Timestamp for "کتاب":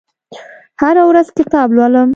1.37-1.67